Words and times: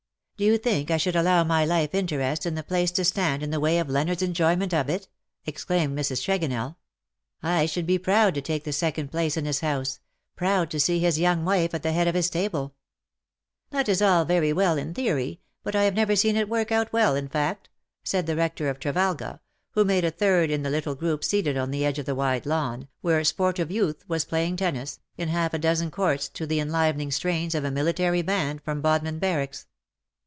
"Do 0.41 0.47
you 0.47 0.57
think 0.57 0.89
I 0.89 0.97
should 0.97 1.15
allow 1.15 1.43
my 1.43 1.65
life 1.65 1.93
interest 1.93 2.47
in 2.47 2.55
the 2.55 2.63
place 2.63 2.89
to 2.93 3.05
stand 3.05 3.43
in 3.43 3.51
the 3.51 3.59
way 3.59 3.77
of 3.77 3.87
Leonard's 3.87 4.23
enjoyment 4.23 4.73
of 4.73 4.87
it/' 4.89 5.07
exclaimed 5.45 5.95
Mrs. 5.95 6.23
Tregonell. 6.23 6.47
"I 6.47 6.49
108 6.49 6.49
^^BUT 6.49 6.49
HERE 6.49 7.43
IS 7.43 7.43
ONE 7.43 7.61
WHO 7.61 7.67
should 7.67 7.85
be 7.85 7.97
proud 7.99 8.33
to 8.33 8.41
take 8.41 8.63
the 8.63 8.73
second 8.73 9.11
place 9.11 9.37
in 9.37 9.45
his 9.45 9.59
house— 9.59 9.99
proud 10.35 10.71
to 10.71 10.79
see 10.79 10.97
his 10.97 11.19
young 11.19 11.45
wife 11.45 11.75
at 11.75 11.83
the 11.83 11.91
head 11.91 12.07
of 12.07 12.15
his 12.15 12.31
table/'" 12.31 12.71
That 13.69 13.87
is 13.87 14.01
all 14.01 14.25
very 14.25 14.51
well 14.51 14.79
in 14.79 14.95
theory, 14.95 15.41
but 15.61 15.75
I 15.75 15.83
have 15.83 15.93
never 15.93 16.15
seen 16.15 16.35
it 16.35 16.49
work 16.49 16.71
out 16.71 16.91
well 16.91 17.15
in 17.15 17.29
fact/' 17.29 17.67
said 18.03 18.25
the 18.25 18.33
Hector 18.35 18.67
of 18.67 18.79
Trevalga, 18.79 19.41
who 19.73 19.85
made 19.85 20.03
a 20.03 20.09
third 20.09 20.49
in 20.49 20.63
the 20.63 20.71
little 20.71 20.95
group 20.95 21.23
seated 21.23 21.55
on 21.55 21.69
the 21.69 21.85
edge 21.85 21.99
of 21.99 22.07
the 22.07 22.15
wide 22.15 22.47
lawn, 22.47 22.87
where 23.01 23.23
sportive 23.23 23.69
youth 23.69 24.05
was 24.09 24.25
playing 24.25 24.55
tennis, 24.55 25.01
in 25.17 25.29
half 25.29 25.53
a 25.53 25.59
dozen 25.59 25.91
courts, 25.91 26.27
to 26.29 26.47
the 26.47 26.59
enlivening 26.59 27.11
strains 27.11 27.53
of 27.53 27.63
a 27.63 27.69
military 27.69 28.23
band 28.23 28.63
from 28.63 28.81
Bodmin 28.81 29.19
barracks. 29.19 29.67